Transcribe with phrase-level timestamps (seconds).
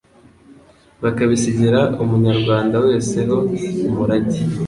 [1.03, 3.37] bakabisigira Umunyarwanda wese ho
[3.87, 4.39] umurage.